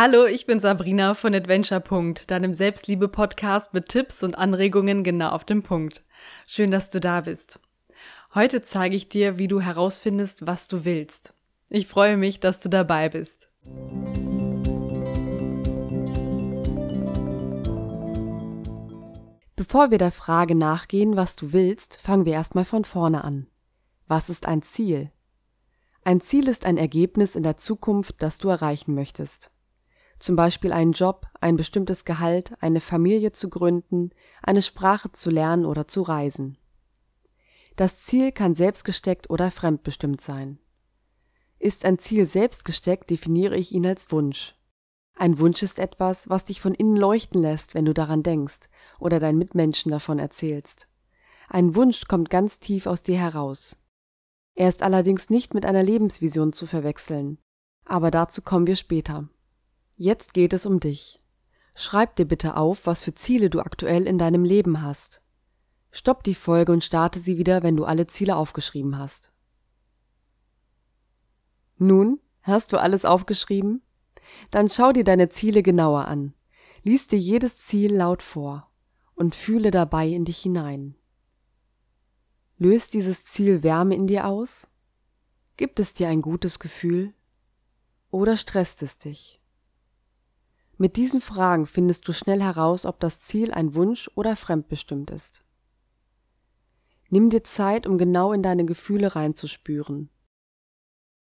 [0.00, 1.82] Hallo, ich bin Sabrina von Adventure.
[2.28, 6.04] deinem Selbstliebe-Podcast mit Tipps und Anregungen genau auf den Punkt.
[6.46, 7.58] Schön, dass du da bist.
[8.32, 11.34] Heute zeige ich dir, wie du herausfindest, was du willst.
[11.68, 13.50] Ich freue mich, dass du dabei bist.
[19.56, 23.48] Bevor wir der Frage nachgehen, was du willst, fangen wir erstmal von vorne an.
[24.06, 25.10] Was ist ein Ziel?
[26.04, 29.50] Ein Ziel ist ein Ergebnis in der Zukunft, das du erreichen möchtest
[30.18, 34.10] zum Beispiel einen Job, ein bestimmtes Gehalt, eine Familie zu gründen,
[34.42, 36.58] eine Sprache zu lernen oder zu reisen.
[37.76, 40.58] Das Ziel kann selbstgesteckt oder fremdbestimmt sein.
[41.60, 44.56] Ist ein Ziel selbstgesteckt, definiere ich ihn als Wunsch.
[45.14, 48.68] Ein Wunsch ist etwas, was dich von innen leuchten lässt, wenn du daran denkst
[49.00, 50.88] oder deinen Mitmenschen davon erzählst.
[51.48, 53.76] Ein Wunsch kommt ganz tief aus dir heraus.
[54.54, 57.38] Er ist allerdings nicht mit einer Lebensvision zu verwechseln,
[57.84, 59.28] aber dazu kommen wir später.
[60.00, 61.20] Jetzt geht es um dich.
[61.74, 65.22] Schreib dir bitte auf, was für Ziele du aktuell in deinem Leben hast.
[65.90, 69.32] Stopp die Folge und starte sie wieder, wenn du alle Ziele aufgeschrieben hast.
[71.78, 73.82] Nun, hast du alles aufgeschrieben?
[74.52, 76.32] Dann schau dir deine Ziele genauer an.
[76.84, 78.70] Lies dir jedes Ziel laut vor
[79.16, 80.94] und fühle dabei in dich hinein.
[82.56, 84.68] Löst dieses Ziel Wärme in dir aus?
[85.56, 87.14] Gibt es dir ein gutes Gefühl?
[88.12, 89.37] Oder stresst es dich?
[90.80, 95.44] Mit diesen Fragen findest du schnell heraus, ob das Ziel ein Wunsch oder fremdbestimmt ist.
[97.10, 100.08] Nimm dir Zeit, um genau in deine Gefühle reinzuspüren.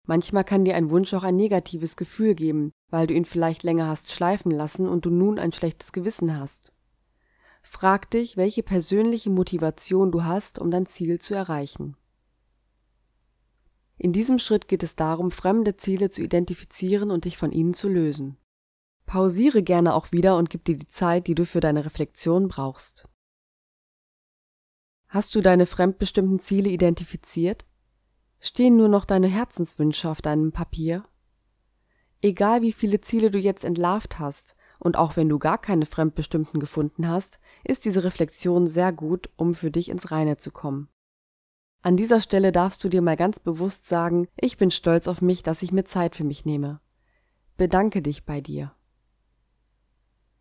[0.08, 3.88] Manchmal kann dir ein Wunsch auch ein negatives Gefühl geben, weil du ihn vielleicht länger
[3.88, 6.74] hast schleifen lassen und du nun ein schlechtes Gewissen hast.
[7.62, 11.96] Frag dich, welche persönliche Motivation du hast, um dein Ziel zu erreichen.
[13.98, 17.88] In diesem Schritt geht es darum, fremde Ziele zu identifizieren und dich von ihnen zu
[17.88, 18.38] lösen.
[19.06, 23.08] Pausiere gerne auch wieder und gib dir die Zeit, die du für deine Reflexion brauchst.
[25.08, 27.66] Hast du deine fremdbestimmten Ziele identifiziert?
[28.40, 31.06] Stehen nur noch deine Herzenswünsche auf deinem Papier?
[32.22, 36.59] Egal wie viele Ziele du jetzt entlarvt hast, und auch wenn du gar keine fremdbestimmten
[36.59, 40.90] gefunden hast, ist diese Reflexion sehr gut, um für dich ins Reine zu kommen.
[41.81, 45.44] An dieser Stelle darfst du dir mal ganz bewusst sagen, ich bin stolz auf mich,
[45.44, 46.81] dass ich mir Zeit für mich nehme.
[47.56, 48.74] Bedanke dich bei dir.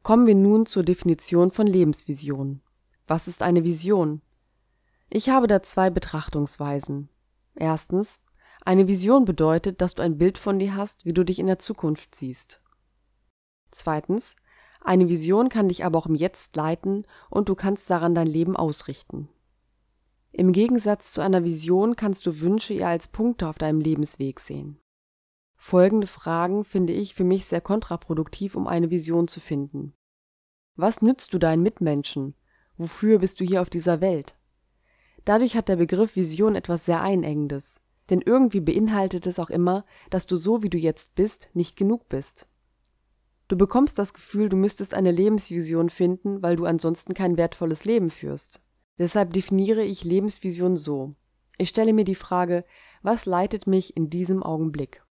[0.03, 2.61] Kommen wir nun zur Definition von Lebensvision.
[3.07, 4.21] Was ist eine Vision?
[5.09, 7.09] Ich habe da zwei Betrachtungsweisen.
[7.55, 8.21] Erstens,
[8.65, 11.61] eine Vision bedeutet, dass du ein Bild von dir hast, wie du dich in der
[11.61, 12.61] Zukunft siehst.
[13.71, 14.35] Zweitens,
[14.81, 18.57] eine Vision kann dich aber auch im Jetzt leiten und du kannst daran dein Leben
[18.57, 19.29] ausrichten.
[20.33, 24.82] Im Gegensatz zu einer Vision kannst du Wünsche eher als Punkte auf deinem Lebensweg sehen.
[25.65, 29.95] Folgende Fragen finde ich für mich sehr kontraproduktiv, um eine Vision zu finden.
[30.75, 32.35] Was nützt du deinen Mitmenschen?
[32.77, 34.35] Wofür bist du hier auf dieser Welt?
[35.25, 37.81] Dadurch hat der Begriff Vision etwas sehr Einengendes,
[38.11, 42.09] denn irgendwie beinhaltet es auch immer, dass du so wie du jetzt bist nicht genug
[42.09, 42.49] bist.
[43.47, 48.11] Du bekommst das Gefühl, du müsstest eine Lebensvision finden, weil du ansonsten kein wertvolles Leben
[48.11, 48.61] führst.
[48.99, 51.15] Deshalb definiere ich Lebensvision so.
[51.57, 52.65] Ich stelle mir die Frage,
[53.03, 55.05] was leitet mich in diesem Augenblick?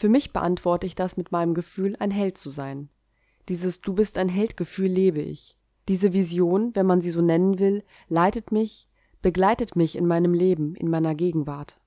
[0.00, 2.88] Für mich beantworte ich das mit meinem Gefühl, ein Held zu sein.
[3.50, 5.58] Dieses Du bist ein Heldgefühl lebe ich.
[5.88, 8.88] Diese Vision, wenn man sie so nennen will, leitet mich,
[9.20, 11.78] begleitet mich in meinem Leben, in meiner Gegenwart.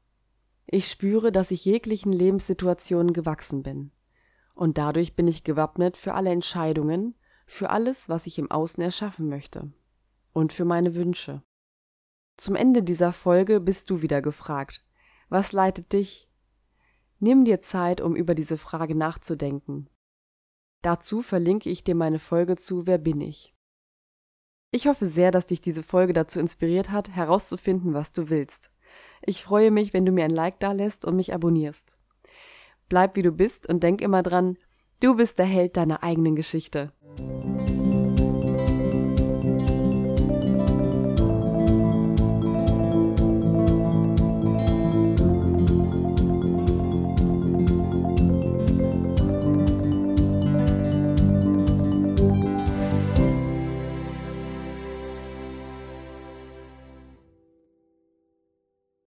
[0.68, 3.90] Ich spüre, dass ich jeglichen Lebenssituationen gewachsen bin.
[4.54, 7.16] Und dadurch bin ich gewappnet für alle Entscheidungen,
[7.48, 9.74] für alles, was ich im Außen erschaffen möchte.
[10.34, 11.42] Und für meine Wünsche.
[12.38, 14.84] Zum Ende dieser Folge bist du wieder gefragt.
[15.30, 16.30] Was leitet dich,
[17.24, 19.88] Nimm dir Zeit, um über diese Frage nachzudenken.
[20.82, 23.56] Dazu verlinke ich dir meine Folge zu Wer bin ich?
[24.72, 28.74] Ich hoffe sehr, dass dich diese Folge dazu inspiriert hat, herauszufinden, was du willst.
[29.22, 31.98] Ich freue mich, wenn du mir ein Like dalässt und mich abonnierst.
[32.90, 34.58] Bleib wie du bist und denk immer dran,
[35.00, 36.92] du bist der Held deiner eigenen Geschichte.